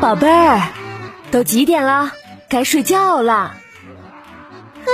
[0.00, 0.60] 宝贝儿，
[1.30, 2.12] 都几点了？
[2.48, 3.54] 该睡觉了。
[4.84, 4.90] 呵，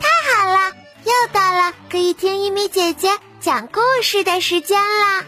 [0.00, 0.72] 太好了，
[1.04, 5.24] 又到了可以听一米姐姐讲故事的时间了！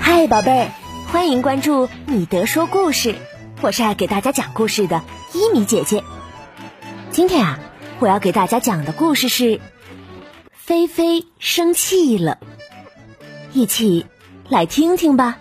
[0.00, 0.68] 嗨，宝贝儿，
[1.12, 3.14] 欢迎关注米德说故事，
[3.60, 5.02] 我是爱给大家讲故事的
[5.32, 6.02] 一米姐姐。
[7.12, 7.60] 今天啊，
[8.00, 9.60] 我要给大家讲的故事是
[10.52, 12.38] 菲菲生气了，
[13.52, 14.06] 一起
[14.48, 15.38] 来听听吧。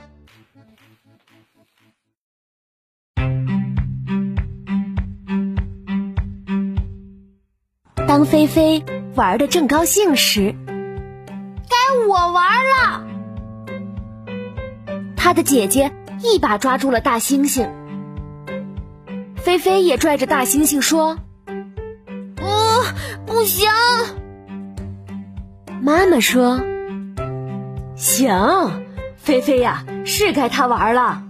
[8.08, 8.84] 当菲菲
[9.16, 10.55] 玩的正高兴时，
[11.70, 13.08] 该我玩了。
[15.16, 15.91] 她的姐姐
[16.23, 17.70] 一把抓住了大猩猩，
[19.36, 22.36] 菲菲也拽着大猩猩说：“嗯，
[23.28, 23.70] 不行。”
[25.81, 26.59] 妈妈说
[27.99, 28.85] ：“行，
[29.17, 31.22] 菲菲呀，是该他玩了。”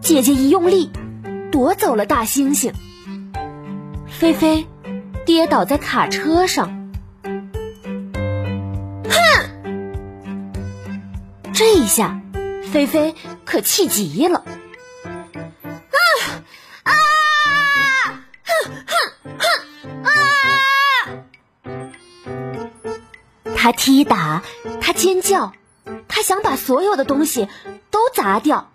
[0.00, 0.90] 姐姐一用力，
[1.52, 2.72] 夺走了大猩猩。
[4.06, 4.66] 菲菲
[5.26, 6.90] 跌倒在卡车上，
[7.22, 9.20] 哼！
[11.52, 12.22] 这一下，
[12.72, 14.42] 菲菲可气极了。
[23.66, 24.44] 他踢打，
[24.80, 25.52] 他尖叫，
[26.06, 27.48] 他想把所有的东西
[27.90, 28.70] 都砸掉。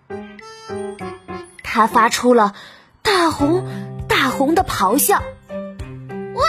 [1.64, 2.54] 他发出了
[3.02, 3.66] 大红。
[4.10, 6.44] 大红的咆哮，哇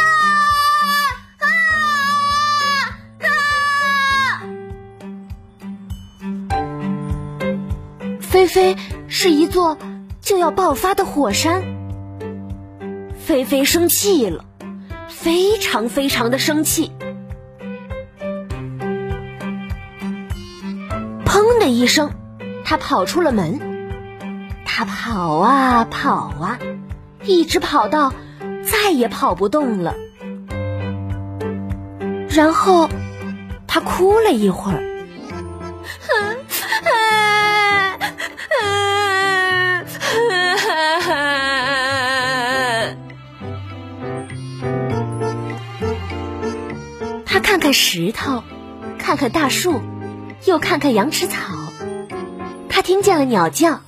[1.38, 1.46] 啊
[3.20, 4.42] 啊！
[8.20, 8.76] 菲菲
[9.06, 9.78] 是一座
[10.20, 11.62] 就要爆发的火山。
[13.24, 14.44] 菲菲生气了，
[15.08, 16.90] 非常非常的生气。
[21.62, 22.10] 的一声，
[22.64, 23.60] 他跑出了门。
[24.64, 26.58] 他跑啊跑啊。
[27.24, 28.12] 一直跑到
[28.64, 29.94] 再也跑不动了，
[32.28, 32.90] 然后
[33.68, 34.82] 他哭了一会儿。
[47.24, 48.42] 他看看石头，
[48.98, 49.80] 看看大树，
[50.44, 51.38] 又看看羊齿草，
[52.68, 53.80] 他听见了鸟叫。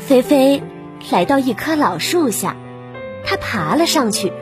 [0.00, 0.62] 菲菲
[1.10, 2.56] 来到一棵老树下，
[3.24, 4.32] 她爬了上去。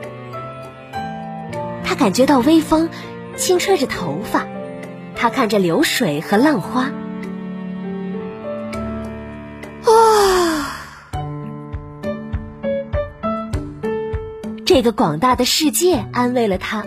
[1.83, 2.89] 她感觉到微风
[3.35, 4.47] 轻吹着头发，
[5.15, 6.91] 她看着流水和浪花。
[9.85, 10.81] 啊！
[14.65, 16.83] 这个广大的世界安慰了她。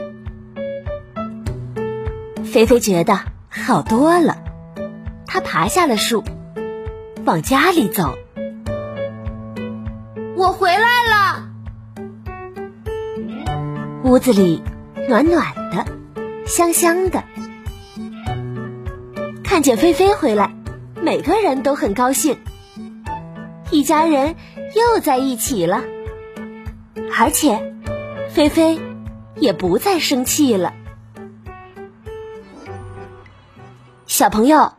[2.51, 3.21] 菲菲觉得
[3.51, 4.39] 好多了，
[5.27, 6.25] 她爬下了树，
[7.27, 8.17] 往家里走。
[10.35, 10.79] 我回来
[11.11, 11.51] 了，
[14.03, 14.63] 屋子里
[15.09, 15.85] 暖暖的，
[16.47, 17.23] 香香的。
[19.45, 20.55] 看见菲菲回来，
[21.03, 22.39] 每个人都很高兴，
[23.71, 24.37] 一家人
[24.75, 25.85] 又在一起了。
[27.15, 27.75] 而且，
[28.31, 28.81] 菲菲
[29.37, 30.73] 也不再生气了。
[34.19, 34.75] 小朋友，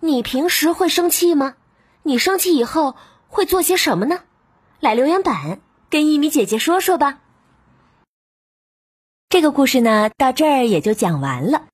[0.00, 1.54] 你平时会生气吗？
[2.02, 2.96] 你生气以后
[3.28, 4.24] 会做些什么呢？
[4.80, 7.20] 来留言板跟一米姐姐说说吧。
[9.28, 11.68] 这个故事呢，到这儿也就讲完了。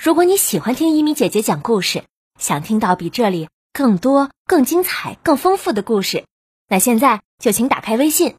[0.00, 2.04] 如果你喜欢听一米姐姐讲故事，
[2.38, 6.24] 想听到比这里更多、更精彩、更丰富的故事，
[6.68, 8.36] 那现在就请打开微信，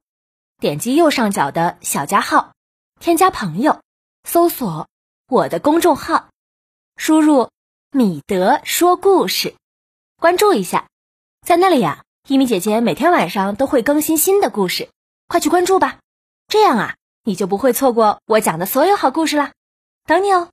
[0.62, 2.54] 点击右上角的小加号，
[3.02, 3.82] 添加朋友，
[4.24, 4.88] 搜索
[5.28, 6.30] 我的公众号，
[6.96, 7.50] 输入
[7.92, 9.56] “米德说故事”，
[10.20, 10.88] 关注一下，
[11.46, 12.04] 在那里呀。
[12.28, 14.90] 一米姐姐每天晚上都会更新新的故事，
[15.28, 15.98] 快去关注吧！
[16.48, 19.52] 这样啊，你就不会错过我讲的所有好故事啦。
[20.06, 20.50] 等你哦。